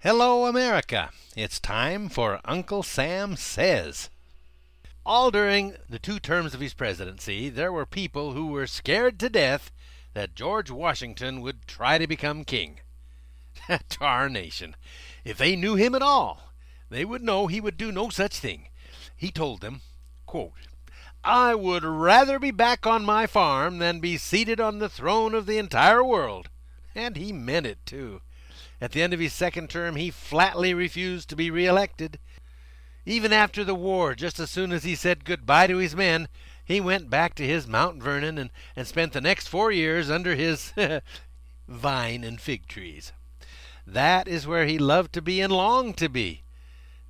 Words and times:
Hello, 0.00 0.44
America! 0.44 1.10
It's 1.34 1.58
time 1.58 2.10
for 2.10 2.38
Uncle 2.44 2.82
Sam 2.82 3.34
Says. 3.34 4.10
All 5.06 5.30
during 5.30 5.74
the 5.88 5.98
two 5.98 6.20
terms 6.20 6.52
of 6.52 6.60
his 6.60 6.74
presidency, 6.74 7.48
there 7.48 7.72
were 7.72 7.86
people 7.86 8.32
who 8.32 8.48
were 8.48 8.66
scared 8.66 9.18
to 9.20 9.30
death 9.30 9.72
that 10.12 10.34
George 10.34 10.70
Washington 10.70 11.40
would 11.40 11.66
try 11.66 11.96
to 11.96 12.06
become 12.06 12.44
king. 12.44 12.80
Tarnation! 13.88 14.76
If 15.24 15.38
they 15.38 15.56
knew 15.56 15.76
him 15.76 15.94
at 15.94 16.02
all, 16.02 16.52
they 16.90 17.06
would 17.06 17.22
know 17.22 17.46
he 17.46 17.60
would 17.60 17.78
do 17.78 17.90
no 17.90 18.10
such 18.10 18.36
thing. 18.36 18.68
He 19.16 19.30
told 19.30 19.62
them, 19.62 19.80
quote, 20.26 20.52
I 21.24 21.54
would 21.54 21.84
rather 21.84 22.38
be 22.38 22.50
back 22.50 22.86
on 22.86 23.06
my 23.06 23.26
farm 23.26 23.78
than 23.78 24.00
be 24.00 24.18
seated 24.18 24.60
on 24.60 24.78
the 24.78 24.90
throne 24.90 25.34
of 25.34 25.46
the 25.46 25.56
entire 25.56 26.04
world. 26.04 26.50
And 26.94 27.16
he 27.16 27.32
meant 27.32 27.64
it, 27.64 27.78
too. 27.86 28.20
At 28.80 28.92
the 28.92 29.02
end 29.02 29.14
of 29.14 29.20
his 29.20 29.32
second 29.32 29.70
term, 29.70 29.96
he 29.96 30.10
flatly 30.10 30.74
refused 30.74 31.28
to 31.30 31.36
be 31.36 31.50
reelected. 31.50 32.18
Even 33.04 33.32
after 33.32 33.64
the 33.64 33.74
war, 33.74 34.14
just 34.14 34.38
as 34.38 34.50
soon 34.50 34.72
as 34.72 34.84
he 34.84 34.94
said 34.94 35.24
goodbye 35.24 35.68
to 35.68 35.78
his 35.78 35.94
men, 35.94 36.28
he 36.64 36.80
went 36.80 37.08
back 37.08 37.34
to 37.36 37.46
his 37.46 37.66
Mount 37.66 38.02
Vernon 38.02 38.36
and, 38.36 38.50
and 38.74 38.86
spent 38.86 39.12
the 39.12 39.20
next 39.20 39.48
four 39.48 39.70
years 39.70 40.10
under 40.10 40.34
his 40.34 40.72
vine 41.68 42.24
and 42.24 42.40
fig 42.40 42.66
trees. 42.66 43.12
That 43.86 44.26
is 44.26 44.46
where 44.46 44.66
he 44.66 44.78
loved 44.78 45.12
to 45.12 45.22
be 45.22 45.40
and 45.40 45.52
longed 45.52 45.96
to 45.98 46.08
be. 46.08 46.42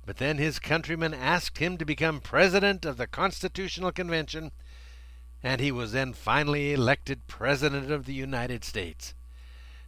But 0.05 0.17
then 0.17 0.37
his 0.37 0.59
countrymen 0.59 1.13
asked 1.13 1.57
him 1.57 1.77
to 1.77 1.85
become 1.85 2.21
president 2.21 2.85
of 2.85 2.97
the 2.97 3.07
Constitutional 3.07 3.91
Convention, 3.91 4.51
and 5.43 5.59
he 5.59 5.71
was 5.71 5.91
then 5.91 6.13
finally 6.13 6.71
elected 6.71 7.27
president 7.27 7.91
of 7.91 8.05
the 8.05 8.13
United 8.13 8.63
States. 8.63 9.15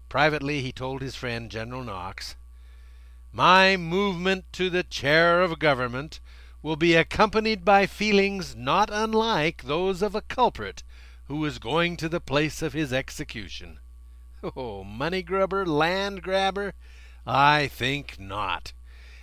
Privately, 0.10 0.62
he 0.62 0.72
told 0.72 1.02
his 1.02 1.16
friend 1.16 1.52
General 1.52 1.84
Knox, 1.84 2.36
My 3.32 3.78
movement 3.78 4.52
to 4.54 4.72
the 4.72 4.84
chair 4.84 5.42
of 5.42 5.60
government 5.60 6.20
will 6.64 6.76
be 6.76 6.96
accompanied 6.96 7.64
by 7.64 7.86
feelings 7.86 8.56
not 8.56 8.90
unlike 8.92 9.64
those 9.64 10.02
of 10.02 10.16
a 10.16 10.22
culprit 10.24 10.84
who 11.26 11.46
is 11.46 11.60
going 11.60 11.96
to 11.98 12.10
the 12.10 12.20
place 12.20 12.64
of 12.64 12.74
his 12.74 12.92
execution. 12.92 13.80
Oh, 14.56 14.84
money 14.84 15.22
grubber, 15.22 15.66
land 15.66 16.24
grabber? 16.24 16.74
I 17.26 17.68
think 17.68 18.20
not. 18.20 18.74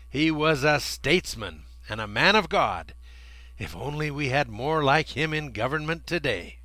He 0.08 0.30
was 0.30 0.62
a 0.62 0.78
statesman 0.78 1.64
and 1.88 2.00
a 2.00 2.06
man 2.06 2.36
of 2.36 2.48
God. 2.48 2.94
If 3.58 3.74
only 3.74 4.10
we 4.10 4.28
had 4.28 4.48
more 4.48 4.84
like 4.84 5.08
him 5.08 5.34
in 5.34 5.50
government 5.50 6.06
today. 6.06 6.58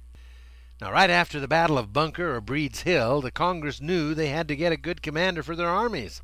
Now, 0.82 0.92
right 0.92 1.12
after 1.12 1.40
the 1.40 1.48
Battle 1.48 1.78
of 1.78 1.94
Bunker 1.94 2.36
or 2.36 2.42
Breed's 2.42 2.82
Hill, 2.82 3.22
the 3.22 3.30
Congress 3.30 3.80
knew 3.80 4.16
they 4.16 4.30
had 4.30 4.48
to 4.48 4.56
get 4.56 4.72
a 4.72 4.78
good 4.78 5.04
commander 5.04 5.44
for 5.44 5.56
their 5.56 5.70
armies. 5.70 6.24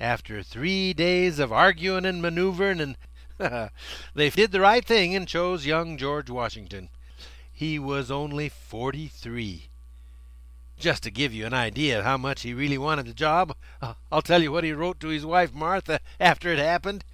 After 0.00 0.42
three 0.42 0.92
days 0.92 1.38
of 1.38 1.52
arguing 1.52 2.04
and 2.04 2.20
maneuvering, 2.20 2.80
and 2.80 2.96
they 4.14 4.30
did 4.30 4.50
the 4.50 4.60
right 4.60 4.84
thing 4.84 5.14
and 5.14 5.28
chose 5.28 5.64
young 5.64 5.96
George 5.96 6.28
Washington. 6.28 6.88
He 7.52 7.78
was 7.78 8.10
only 8.10 8.48
43. 8.48 9.68
Just 10.76 11.04
to 11.04 11.10
give 11.12 11.32
you 11.32 11.46
an 11.46 11.54
idea 11.54 12.00
of 12.00 12.04
how 12.04 12.16
much 12.16 12.42
he 12.42 12.52
really 12.52 12.78
wanted 12.78 13.06
the 13.06 13.14
job, 13.14 13.54
I'll 14.10 14.22
tell 14.22 14.42
you 14.42 14.50
what 14.50 14.64
he 14.64 14.72
wrote 14.72 14.98
to 15.00 15.08
his 15.08 15.24
wife 15.24 15.54
Martha 15.54 16.00
after 16.18 16.52
it 16.52 16.58
happened. 16.58 17.04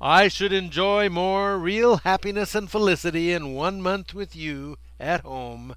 I 0.00 0.28
should 0.28 0.52
enjoy 0.52 1.08
more 1.08 1.58
real 1.58 1.96
happiness 1.98 2.54
and 2.54 2.70
felicity 2.70 3.32
in 3.32 3.54
one 3.54 3.82
month 3.82 4.14
with 4.14 4.36
you 4.36 4.78
at 5.00 5.22
home 5.22 5.74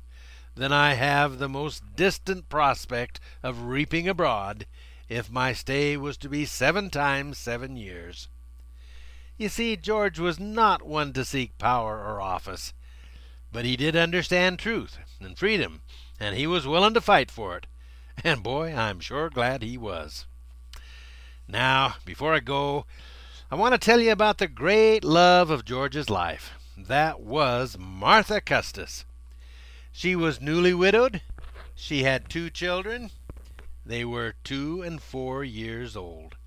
than 0.53 0.71
I 0.71 0.93
have 0.93 1.39
the 1.39 1.49
most 1.49 1.95
distant 1.95 2.47
prospect 2.47 3.19
of 3.41 3.63
reaping 3.63 4.07
abroad 4.07 4.67
if 5.09 5.31
my 5.31 5.53
stay 5.53 5.97
was 5.97 6.17
to 6.17 6.29
be 6.29 6.45
seven 6.45 6.91
times 6.91 7.39
seven 7.39 7.75
years. 7.75 8.27
You 9.37 9.49
see, 9.49 9.75
George 9.75 10.19
was 10.19 10.39
not 10.39 10.83
one 10.83 11.13
to 11.13 11.25
seek 11.25 11.57
power 11.57 11.97
or 11.97 12.21
office, 12.21 12.73
but 13.51 13.65
he 13.65 13.75
did 13.75 13.95
understand 13.95 14.59
truth 14.59 14.99
and 15.19 15.35
freedom, 15.35 15.81
and 16.19 16.35
he 16.35 16.45
was 16.45 16.67
willing 16.67 16.93
to 16.93 17.01
fight 17.01 17.31
for 17.31 17.57
it. 17.57 17.65
And 18.23 18.43
boy, 18.43 18.71
I'm 18.71 18.99
sure 18.99 19.31
glad 19.31 19.63
he 19.63 19.79
was. 19.79 20.27
Now, 21.47 21.95
before 22.05 22.35
I 22.35 22.39
go, 22.39 22.85
I 23.51 23.55
want 23.55 23.73
to 23.73 23.77
tell 23.77 23.99
you 23.99 24.13
about 24.13 24.37
the 24.37 24.47
great 24.47 25.03
love 25.03 25.49
of 25.49 25.65
George's 25.65 26.09
life. 26.09 26.53
That 26.77 27.19
was 27.19 27.75
Martha 27.77 28.39
Custis. 28.39 29.03
She 29.91 30.15
was 30.15 30.39
newly 30.39 30.73
widowed. 30.73 31.21
She 31.75 32.03
had 32.03 32.29
two 32.29 32.49
children. 32.49 33.11
They 33.85 34.05
were 34.05 34.35
two 34.45 34.81
and 34.81 35.01
four 35.01 35.43
years 35.43 35.97
old. 35.97 36.37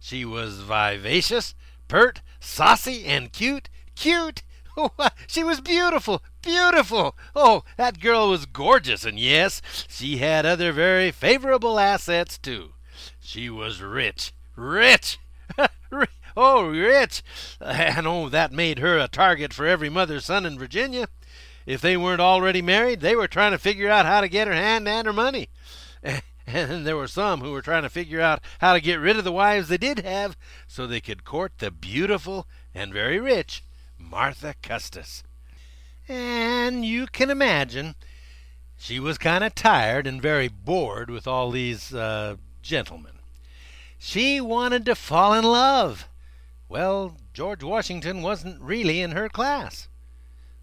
She 0.00 0.24
was 0.24 0.60
vivacious, 0.60 1.54
pert, 1.86 2.22
saucy, 2.40 3.04
and 3.04 3.30
cute. 3.30 3.68
Cute! 3.94 4.42
She 5.26 5.44
was 5.44 5.60
beautiful, 5.60 6.22
beautiful. 6.40 7.14
Oh, 7.36 7.62
that 7.76 8.00
girl 8.00 8.30
was 8.30 8.46
gorgeous, 8.46 9.04
and 9.04 9.20
yes, 9.20 9.60
she 9.86 10.16
had 10.16 10.46
other 10.46 10.72
very 10.72 11.10
favorable 11.10 11.78
assets, 11.78 12.38
too. 12.38 12.72
She 13.20 13.50
was 13.50 13.82
rich, 13.82 14.32
rich, 14.56 15.18
Oh, 16.36 16.68
rich! 16.68 17.22
And 17.60 18.06
oh, 18.06 18.28
that 18.28 18.52
made 18.52 18.78
her 18.78 18.98
a 18.98 19.08
target 19.08 19.52
for 19.52 19.66
every 19.66 19.88
mother's 19.88 20.24
son 20.24 20.46
in 20.46 20.58
Virginia. 20.58 21.08
If 21.66 21.80
they 21.80 21.96
weren't 21.96 22.20
already 22.20 22.62
married, 22.62 23.00
they 23.00 23.14
were 23.14 23.28
trying 23.28 23.52
to 23.52 23.58
figure 23.58 23.88
out 23.88 24.06
how 24.06 24.20
to 24.20 24.28
get 24.28 24.48
her 24.48 24.54
hand 24.54 24.88
and 24.88 25.06
her 25.06 25.12
money. 25.12 25.48
And 26.44 26.84
there 26.84 26.96
were 26.96 27.06
some 27.06 27.40
who 27.40 27.52
were 27.52 27.62
trying 27.62 27.84
to 27.84 27.88
figure 27.88 28.20
out 28.20 28.42
how 28.60 28.72
to 28.72 28.80
get 28.80 28.98
rid 28.98 29.16
of 29.16 29.22
the 29.22 29.30
wives 29.30 29.68
they 29.68 29.78
did 29.78 30.00
have 30.00 30.36
so 30.66 30.86
they 30.86 31.00
could 31.00 31.24
court 31.24 31.52
the 31.58 31.70
beautiful 31.70 32.48
and 32.74 32.92
very 32.92 33.20
rich 33.20 33.62
Martha 33.96 34.56
Custis. 34.60 35.22
And 36.08 36.84
you 36.84 37.06
can 37.06 37.30
imagine 37.30 37.94
she 38.76 38.98
was 38.98 39.18
kind 39.18 39.44
of 39.44 39.54
tired 39.54 40.06
and 40.06 40.20
very 40.20 40.48
bored 40.48 41.10
with 41.10 41.28
all 41.28 41.52
these 41.52 41.94
uh, 41.94 42.36
gentlemen. 42.60 43.12
She 43.98 44.40
wanted 44.40 44.84
to 44.86 44.96
fall 44.96 45.32
in 45.34 45.44
love. 45.44 46.08
Well, 46.72 47.18
George 47.34 47.62
Washington 47.62 48.22
wasn't 48.22 48.62
really 48.62 49.02
in 49.02 49.10
her 49.10 49.28
class. 49.28 49.88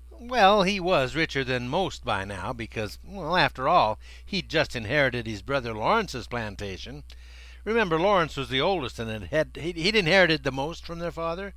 Well, 0.10 0.64
he 0.64 0.80
was 0.80 1.16
richer 1.16 1.44
than 1.44 1.70
most 1.70 2.04
by 2.04 2.26
now 2.26 2.52
because, 2.52 2.98
well, 3.06 3.38
after 3.38 3.70
all, 3.70 4.00
he'd 4.26 4.50
just 4.50 4.76
inherited 4.76 5.28
his 5.28 5.44
brother 5.44 5.72
Lawrence's 5.72 6.26
plantation. 6.26 7.04
Remember, 7.64 8.00
Lawrence 8.00 8.36
was 8.36 8.50
the 8.50 8.60
oldest 8.60 8.98
and 8.98 9.26
had 9.26 9.56
he'd 9.56 9.96
inherited 9.96 10.44
the 10.44 10.52
most 10.52 10.84
from 10.84 10.98
their 10.98 11.12
father. 11.12 11.54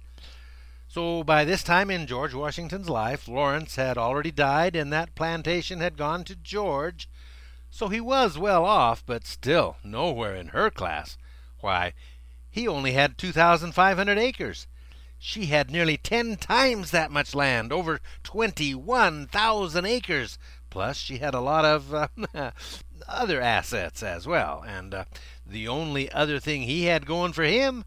So 0.86 1.24
by 1.24 1.46
this 1.46 1.62
time 1.62 1.90
in 1.90 2.06
George 2.06 2.34
Washington's 2.34 2.90
life, 2.90 3.26
Lawrence 3.26 3.76
had 3.76 3.96
already 3.96 4.30
died 4.30 4.76
and 4.76 4.92
that 4.92 5.14
plantation 5.14 5.80
had 5.80 5.96
gone 5.96 6.24
to 6.24 6.36
George. 6.36 7.08
So 7.70 7.88
he 7.88 8.02
was 8.02 8.36
well 8.36 8.66
off, 8.66 9.02
but 9.06 9.26
still 9.26 9.78
nowhere 9.82 10.36
in 10.36 10.48
her 10.48 10.70
class. 10.70 11.16
Why, 11.60 11.94
he 12.52 12.68
only 12.68 12.92
had 12.92 13.18
2,500 13.18 14.18
acres. 14.18 14.68
She 15.18 15.46
had 15.46 15.70
nearly 15.70 15.96
ten 15.96 16.36
times 16.36 16.90
that 16.90 17.10
much 17.10 17.34
land, 17.34 17.72
over 17.72 18.00
21,000 18.24 19.86
acres. 19.86 20.38
Plus, 20.68 20.98
she 20.98 21.18
had 21.18 21.32
a 21.32 21.40
lot 21.40 21.64
of 21.64 21.94
uh, 21.94 22.08
other 23.08 23.40
assets 23.40 24.02
as 24.02 24.26
well. 24.26 24.62
And 24.66 24.92
uh, 24.92 25.04
the 25.46 25.66
only 25.66 26.12
other 26.12 26.38
thing 26.38 26.62
he 26.62 26.84
had 26.84 27.06
going 27.06 27.32
for 27.32 27.44
him 27.44 27.84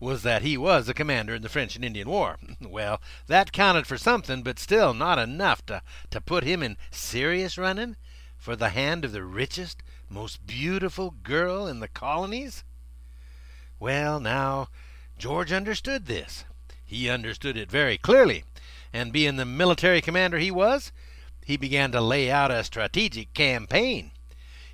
was 0.00 0.22
that 0.22 0.42
he 0.42 0.56
was 0.56 0.88
a 0.88 0.94
commander 0.94 1.34
in 1.34 1.42
the 1.42 1.48
French 1.48 1.76
and 1.76 1.84
Indian 1.84 2.08
War. 2.08 2.36
well, 2.60 3.00
that 3.28 3.52
counted 3.52 3.86
for 3.86 3.96
something, 3.96 4.42
but 4.42 4.58
still 4.58 4.92
not 4.92 5.18
enough 5.18 5.64
to, 5.66 5.82
to 6.10 6.20
put 6.20 6.44
him 6.44 6.62
in 6.62 6.76
serious 6.90 7.56
running 7.56 7.96
for 8.36 8.56
the 8.56 8.70
hand 8.70 9.04
of 9.04 9.12
the 9.12 9.22
richest, 9.22 9.82
most 10.08 10.46
beautiful 10.46 11.10
girl 11.10 11.66
in 11.68 11.80
the 11.80 11.88
colonies. 11.88 12.64
Well, 13.84 14.18
now, 14.18 14.68
George 15.18 15.52
understood 15.52 16.06
this. 16.06 16.46
He 16.86 17.10
understood 17.10 17.58
it 17.58 17.70
very 17.70 17.98
clearly, 17.98 18.44
and 18.94 19.12
being 19.12 19.36
the 19.36 19.44
military 19.44 20.00
commander 20.00 20.38
he 20.38 20.50
was, 20.50 20.90
he 21.44 21.58
began 21.58 21.92
to 21.92 22.00
lay 22.00 22.30
out 22.30 22.50
a 22.50 22.64
strategic 22.64 23.34
campaign. 23.34 24.12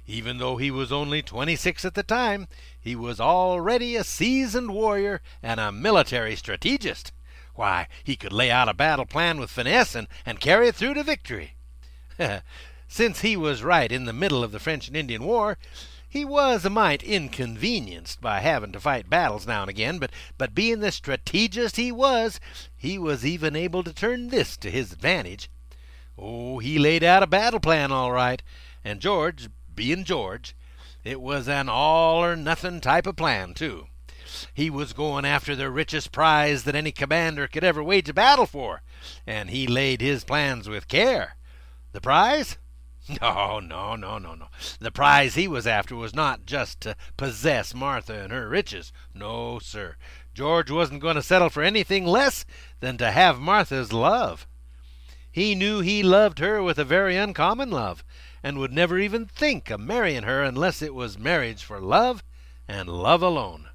Even 0.06 0.38
though 0.38 0.58
he 0.58 0.70
was 0.70 0.92
only 0.92 1.22
26 1.22 1.84
at 1.84 1.94
the 1.94 2.04
time, 2.04 2.46
he 2.80 2.94
was 2.94 3.18
already 3.18 3.96
a 3.96 4.04
seasoned 4.04 4.70
warrior 4.70 5.22
and 5.42 5.58
a 5.58 5.72
military 5.72 6.36
strategist. 6.36 7.10
Why, 7.56 7.88
he 8.04 8.14
could 8.14 8.32
lay 8.32 8.52
out 8.52 8.68
a 8.68 8.74
battle 8.74 9.06
plan 9.06 9.40
with 9.40 9.50
finesse 9.50 9.96
and, 9.96 10.06
and 10.24 10.38
carry 10.38 10.68
it 10.68 10.76
through 10.76 10.94
to 10.94 11.02
victory. 11.02 11.56
Since 12.86 13.22
he 13.22 13.36
was 13.36 13.64
right 13.64 13.90
in 13.90 14.04
the 14.04 14.12
middle 14.12 14.44
of 14.44 14.52
the 14.52 14.60
French 14.60 14.86
and 14.86 14.96
Indian 14.96 15.24
War, 15.24 15.58
he 16.10 16.24
was 16.24 16.64
a 16.64 16.70
mite 16.70 17.04
inconvenienced 17.04 18.20
by 18.20 18.40
having 18.40 18.72
to 18.72 18.80
fight 18.80 19.08
battles 19.08 19.46
now 19.46 19.60
and 19.60 19.70
again, 19.70 19.98
but, 19.98 20.10
but 20.36 20.56
being 20.56 20.80
the 20.80 20.90
strategist 20.90 21.76
he 21.76 21.92
was, 21.92 22.40
he 22.76 22.98
was 22.98 23.24
even 23.24 23.54
able 23.54 23.84
to 23.84 23.92
turn 23.92 24.28
this 24.28 24.56
to 24.56 24.72
his 24.72 24.92
advantage. 24.92 25.48
Oh, 26.18 26.58
he 26.58 26.80
laid 26.80 27.04
out 27.04 27.22
a 27.22 27.28
battle 27.28 27.60
plan 27.60 27.92
all 27.92 28.10
right, 28.10 28.42
and 28.84 29.00
George, 29.00 29.48
being 29.72 30.02
George, 30.02 30.56
It 31.04 31.20
was 31.20 31.48
an 31.48 31.68
all 31.68 32.24
or 32.24 32.34
nothing 32.34 32.80
type 32.80 33.06
of 33.06 33.14
plan, 33.14 33.54
too. 33.54 33.86
He 34.52 34.68
was 34.68 34.92
going 34.92 35.24
after 35.24 35.54
the 35.54 35.70
richest 35.70 36.10
prize 36.10 36.64
that 36.64 36.74
any 36.74 36.90
commander 36.90 37.46
could 37.46 37.62
ever 37.62 37.84
wage 37.84 38.08
a 38.08 38.14
battle 38.14 38.46
for, 38.46 38.82
and 39.28 39.50
he 39.50 39.68
laid 39.68 40.00
his 40.00 40.24
plans 40.24 40.68
with 40.68 40.88
care. 40.88 41.36
The 41.92 42.00
prize? 42.00 42.58
No, 43.20 43.60
no, 43.60 43.96
no, 43.96 44.18
no, 44.18 44.34
no. 44.34 44.48
The 44.78 44.90
prize 44.90 45.34
he 45.34 45.48
was 45.48 45.66
after 45.66 45.96
was 45.96 46.14
not 46.14 46.46
just 46.46 46.80
to 46.82 46.96
possess 47.16 47.74
Martha 47.74 48.22
and 48.22 48.32
her 48.32 48.48
riches. 48.48 48.92
No, 49.14 49.58
sir. 49.58 49.96
George 50.34 50.70
wasn't 50.70 51.00
going 51.00 51.16
to 51.16 51.22
settle 51.22 51.50
for 51.50 51.62
anything 51.62 52.06
less 52.06 52.44
than 52.80 52.98
to 52.98 53.10
have 53.10 53.40
Martha's 53.40 53.92
love. 53.92 54.46
He 55.32 55.54
knew 55.54 55.80
he 55.80 56.02
loved 56.02 56.38
her 56.40 56.62
with 56.62 56.78
a 56.78 56.84
very 56.84 57.16
uncommon 57.16 57.70
love, 57.70 58.04
and 58.42 58.58
would 58.58 58.72
never 58.72 58.98
even 58.98 59.26
think 59.26 59.70
of 59.70 59.80
marrying 59.80 60.24
her 60.24 60.42
unless 60.42 60.82
it 60.82 60.94
was 60.94 61.18
marriage 61.18 61.62
for 61.62 61.80
love 61.80 62.22
and 62.68 62.88
love 62.88 63.22
alone. 63.22 63.68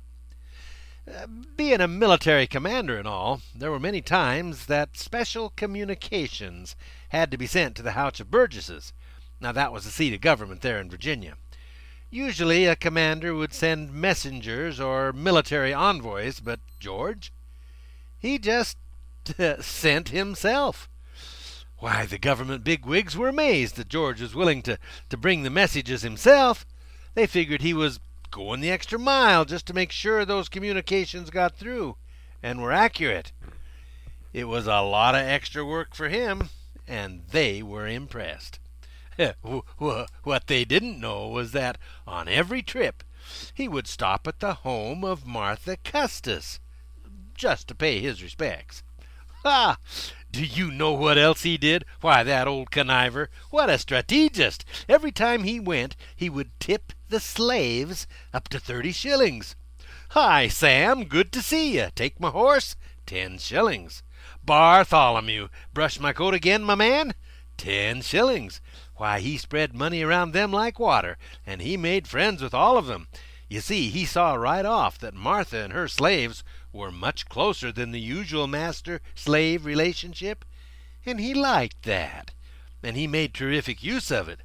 Uh, 1.07 1.28
being 1.56 1.81
a 1.81 1.88
military 1.88 2.48
commander 2.48 2.98
and 2.98 3.07
all, 3.07 3.42
there 3.54 3.71
were 3.71 3.80
many 3.80 4.01
times 4.01 4.66
that 4.66 4.98
special 4.98 5.51
communications 5.51 6.75
had 7.10 7.30
to 7.31 7.38
be 7.38 7.48
sent 7.48 7.75
to 7.75 7.83
the 7.83 7.92
House 7.92 8.19
of 8.19 8.31
Burgesses. 8.31 8.92
Now, 9.39 9.51
that 9.51 9.73
was 9.73 9.83
the 9.83 9.91
seat 9.91 10.13
of 10.13 10.21
government 10.21 10.61
there 10.61 10.79
in 10.79 10.89
Virginia. 10.89 11.35
Usually, 12.09 12.65
a 12.65 12.75
commander 12.75 13.33
would 13.33 13.53
send 13.53 13.93
messengers 13.93 14.79
or 14.79 15.11
military 15.11 15.73
envoys, 15.73 16.39
but 16.39 16.59
George, 16.79 17.33
he 18.17 18.39
just 18.39 18.77
sent 19.59 20.09
himself. 20.09 20.87
Why, 21.77 22.05
the 22.05 22.17
government 22.17 22.63
bigwigs 22.63 23.17
were 23.17 23.27
amazed 23.27 23.75
that 23.75 23.89
George 23.89 24.21
was 24.21 24.33
willing 24.33 24.61
to, 24.63 24.79
to 25.09 25.17
bring 25.17 25.43
the 25.43 25.49
messages 25.49 26.03
himself. 26.03 26.65
They 27.15 27.27
figured 27.27 27.61
he 27.61 27.73
was 27.73 27.99
going 28.31 28.61
the 28.61 28.71
extra 28.71 28.97
mile 28.97 29.45
just 29.45 29.65
to 29.67 29.73
make 29.73 29.91
sure 29.91 30.25
those 30.25 30.49
communications 30.49 31.29
got 31.29 31.57
through 31.57 31.97
and 32.41 32.61
were 32.61 32.71
accurate. 32.71 33.31
It 34.33 34.45
was 34.45 34.67
a 34.67 34.81
lot 34.81 35.15
of 35.15 35.21
extra 35.21 35.65
work 35.65 35.95
for 35.95 36.09
him, 36.09 36.49
and 36.87 37.23
they 37.31 37.61
were 37.61 37.87
impressed. 37.87 38.59
what 39.77 40.47
they 40.47 40.65
didn't 40.65 41.00
know 41.00 41.27
was 41.27 41.51
that 41.51 41.77
on 42.06 42.27
every 42.27 42.62
trip 42.62 43.03
he 43.53 43.67
would 43.67 43.88
stop 43.88 44.27
at 44.27 44.39
the 44.39 44.53
home 44.56 45.03
of 45.03 45.25
Martha 45.25 45.77
Custis 45.77 46.59
just 47.33 47.67
to 47.67 47.75
pay 47.75 48.00
his 48.00 48.21
respects. 48.21 48.83
Ha! 49.44 49.77
Do 50.31 50.44
you 50.44 50.71
know 50.71 50.91
what 50.94 51.17
else 51.17 51.44
he 51.44 51.56
did? 51.56 51.85
Why, 52.01 52.23
that 52.23 52.47
old 52.47 52.71
conniver, 52.71 53.27
what 53.51 53.69
a 53.69 53.77
strategist! 53.77 54.65
Every 54.89 55.12
time 55.12 55.44
he 55.44 55.59
went, 55.59 55.95
he 56.15 56.29
would 56.29 56.59
tip 56.59 56.94
the 57.09 57.19
slaves 57.19 58.07
up 58.33 58.50
to 58.50 58.59
thirty 58.59 58.91
shillings. 58.91 59.56
Hi, 60.09 60.47
Sam, 60.47 61.06
good 61.06 61.31
to 61.31 61.41
see 61.41 61.77
you. 61.77 61.89
Take 61.95 62.19
my 62.19 62.31
horse, 62.31 62.75
ten 63.06 63.38
shillings. 63.38 64.03
Bartholomew, 64.44 65.50
brush 65.73 66.00
my 66.00 66.11
coat 66.11 66.33
again, 66.33 66.63
my 66.63 66.75
man? 66.75 67.13
Ten 67.56 68.01
shillings. 68.01 68.59
Why, 68.97 69.19
he 69.19 69.38
spread 69.38 69.74
money 69.74 70.01
around 70.01 70.31
them 70.31 70.51
like 70.51 70.80
water, 70.80 71.18
and 71.45 71.62
he 71.62 71.75
made 71.75 72.07
friends 72.07 72.42
with 72.42 72.53
all 72.53 72.77
of 72.77 72.86
them. 72.86 73.07
You 73.50 73.62
see, 73.62 73.89
he 73.89 74.06
saw 74.06 74.33
right 74.36 74.65
off 74.65 74.97
that 75.00 75.13
Martha 75.13 75.63
and 75.63 75.74
her 75.74 75.88
slaves 75.88 76.44
were 76.71 76.92
much 76.92 77.27
closer 77.27 77.71
than 77.71 77.92
the 77.92 78.00
usual 78.00 78.47
master 78.47 79.01
slave 79.13 79.65
relationship, 79.65 80.45
and 81.06 81.19
he 81.19 81.33
liked 81.33 81.83
that, 81.83 82.31
and 82.81 82.95
he 82.95 83.06
made 83.06 83.33
terrific 83.33 83.83
use 83.83 84.12
of 84.12 84.30
it. 84.30 84.39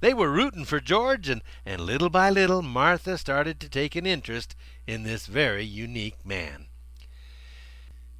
They 0.00 0.14
were 0.14 0.30
rooting 0.30 0.64
for 0.64 0.80
George, 0.80 1.28
and, 1.28 1.42
and 1.64 1.80
little 1.80 2.10
by 2.10 2.30
little 2.30 2.62
Martha 2.62 3.18
started 3.18 3.58
to 3.60 3.68
take 3.68 3.96
an 3.96 4.06
interest 4.06 4.54
in 4.86 5.02
this 5.02 5.26
very 5.26 5.64
unique 5.64 6.24
man. 6.24 6.66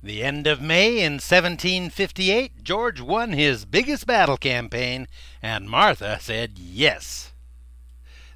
The 0.07 0.23
end 0.23 0.47
of 0.47 0.61
May 0.61 1.01
in 1.01 1.15
1758, 1.15 2.63
George 2.63 3.01
won 3.01 3.33
his 3.33 3.65
biggest 3.65 4.07
battle 4.07 4.37
campaign, 4.37 5.09
and 5.43 5.69
Martha 5.69 6.19
said 6.21 6.61
yes, 6.61 7.33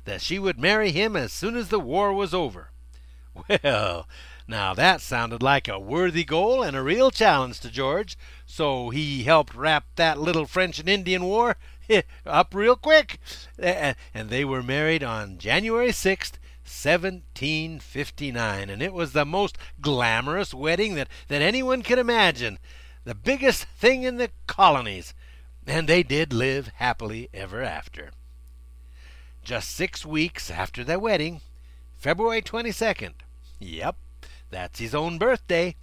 that 0.05 0.21
she 0.21 0.41
would 0.41 0.59
marry 0.59 0.91
him 0.91 1.15
as 1.15 1.33
soon 1.33 1.57
as 1.57 1.69
the 1.69 1.79
war 1.79 2.13
was 2.13 2.35
over. 2.35 2.71
Well, 3.63 4.09
now 4.49 4.75
that 4.75 5.01
sounded 5.01 5.45
like 5.45 5.69
a 5.69 5.79
worthy 5.79 6.25
goal 6.25 6.65
and 6.65 6.77
a 6.77 6.83
real 6.83 7.13
challenge 7.13 7.61
to 7.61 7.71
George, 7.71 8.19
so 8.45 8.91
he 8.91 9.23
helped 9.23 9.55
wrap 9.55 9.85
that 9.95 10.19
little 10.19 10.47
French 10.47 10.81
and 10.81 10.89
Indian 10.89 11.23
War 11.23 11.57
up 12.27 12.53
real 12.53 12.75
quick. 12.75 13.21
And 13.57 13.95
they 14.13 14.45
were 14.45 14.65
married 14.65 15.05
on 15.05 15.39
January 15.39 15.91
6th, 15.91 16.33
1759, 16.71 18.71
and 18.71 18.83
it 18.83 18.95
was 18.95 19.13
the 19.13 19.25
most 19.25 19.59
glamorous 19.81 20.55
wedding 20.55 20.95
that, 20.95 21.09
that 21.29 21.43
anyone 21.43 21.83
could 21.83 21.99
imagine. 21.99 22.59
The 23.05 23.15
biggest 23.15 23.65
thing 23.65 24.05
in 24.05 24.17
the 24.17 24.31
colonies. 24.47 25.13
And 25.67 25.89
they 25.89 26.03
did 26.03 26.33
live 26.33 26.69
happily 26.77 27.29
ever 27.35 27.63
after. 27.63 28.13
Just 29.43 29.71
six 29.71 30.07
weeks 30.07 30.51
after 30.51 30.85
their 30.85 30.99
wedding, 30.99 31.41
February 31.99 32.41
22nd, 32.41 33.13
yep, 33.59 33.97
that's 34.51 34.79
his 34.79 34.95
own 34.95 35.19
birthday, 35.19 35.77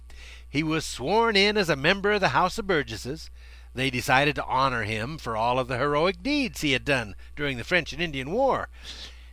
he 0.48 0.62
was 0.62 0.84
sworn 0.84 1.36
in 1.36 1.56
as 1.56 1.68
a 1.68 1.76
member 1.76 2.12
of 2.12 2.20
the 2.20 2.30
House 2.30 2.58
of 2.58 2.66
Burgesses. 2.66 3.30
They 3.74 3.90
decided 3.90 4.34
to 4.36 4.44
honor 4.44 4.84
him 4.84 5.18
for 5.18 5.36
all 5.36 5.58
of 5.58 5.68
the 5.68 5.78
heroic 5.78 6.22
deeds 6.22 6.62
he 6.62 6.72
had 6.72 6.84
done 6.84 7.14
during 7.36 7.56
the 7.56 7.64
French 7.64 7.92
and 7.92 8.02
Indian 8.02 8.30
War 8.30 8.68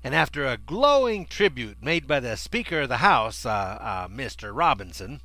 and 0.06 0.13
after 0.13 0.46
a 0.46 0.56
glowing 0.56 1.25
tribute 1.25 1.81
made 1.81 2.06
by 2.06 2.19
the 2.19 2.38
Speaker 2.38 2.81
of 2.81 2.90
the 2.90 2.98
House, 2.98 3.44
uh, 3.44 3.50
uh, 3.50 4.07
Mr. 4.07 4.52
Robinson, 4.56 5.19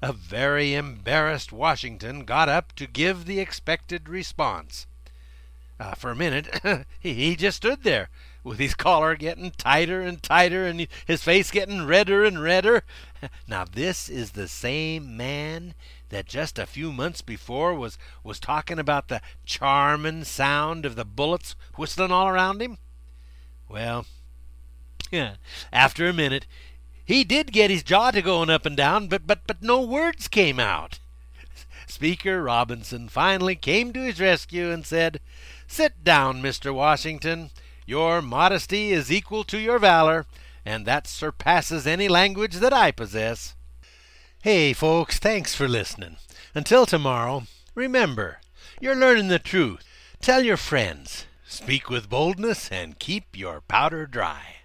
a 0.00 0.12
very 0.12 0.72
embarrassed 0.72 1.50
Washington 1.50 2.24
got 2.24 2.48
up 2.48 2.72
to 2.76 2.86
give 2.86 3.24
the 3.24 3.40
expected 3.40 4.08
response. 4.08 4.86
Uh, 5.80 5.94
for 5.94 6.12
a 6.12 6.14
minute, 6.14 6.46
he, 7.00 7.34
just 7.34 7.56
stood 7.56 7.82
there, 7.82 8.08
with 8.44 8.60
his 8.60 8.76
collar 8.76 9.16
getting 9.16 9.50
tighter 9.50 10.00
and 10.00 10.22
tighter 10.22 10.64
and 10.64 10.86
his 11.04 11.24
face 11.24 11.50
getting 11.50 11.84
redder 11.84 12.24
and 12.24 12.40
redder. 12.40 12.84
Now, 13.48 13.64
this 13.64 14.08
is 14.08 14.30
the 14.30 14.46
same 14.46 15.16
man 15.16 15.74
that 16.10 16.26
just 16.26 16.56
a 16.56 16.66
few 16.66 16.92
months 16.92 17.20
before 17.20 17.74
was, 17.74 17.98
was 18.22 18.38
talking 18.38 18.78
about 18.78 19.08
the 19.08 19.22
charming 19.44 20.22
sound 20.22 20.86
of 20.86 20.94
the 20.94 21.04
bullets 21.04 21.56
whistling 21.74 22.12
all 22.12 22.28
around 22.28 22.62
him. 22.62 22.78
Well, 23.68 24.06
yeah, 25.10 25.36
after 25.72 26.08
a 26.08 26.12
minute, 26.12 26.46
he 27.04 27.24
did 27.24 27.52
get 27.52 27.70
his 27.70 27.82
jaw 27.82 28.10
to 28.10 28.22
going 28.22 28.50
up 28.50 28.64
and 28.66 28.76
down, 28.76 29.08
but 29.08 29.26
but 29.26 29.40
but 29.46 29.62
no 29.62 29.80
words 29.80 30.28
came 30.28 30.58
out. 30.58 30.98
Speaker 31.86 32.42
Robinson 32.42 33.08
finally 33.08 33.56
came 33.56 33.92
to 33.92 34.00
his 34.00 34.20
rescue 34.20 34.70
and 34.70 34.86
said, 34.86 35.20
Sit 35.66 36.02
down, 36.02 36.42
Mr. 36.42 36.74
Washington. 36.74 37.50
Your 37.86 38.22
modesty 38.22 38.90
is 38.90 39.12
equal 39.12 39.44
to 39.44 39.58
your 39.58 39.78
valor, 39.78 40.26
and 40.64 40.86
that 40.86 41.06
surpasses 41.06 41.86
any 41.86 42.08
language 42.08 42.56
that 42.56 42.72
I 42.72 42.90
possess. 42.90 43.54
Hey, 44.42 44.72
folks, 44.72 45.18
thanks 45.18 45.54
for 45.54 45.68
listening. 45.68 46.16
Until 46.54 46.86
tomorrow, 46.86 47.44
remember, 47.74 48.40
you're 48.80 48.96
learning 48.96 49.28
the 49.28 49.38
truth. 49.38 49.84
Tell 50.20 50.42
your 50.42 50.56
friends. 50.56 51.26
Speak 51.54 51.88
with 51.88 52.08
boldness 52.08 52.68
and 52.72 52.98
keep 52.98 53.36
your 53.36 53.60
powder 53.60 54.06
dry. 54.08 54.63